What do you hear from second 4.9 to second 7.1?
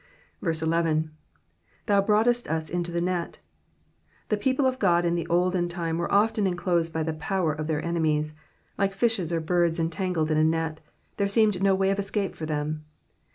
in the olden time were often enclosed by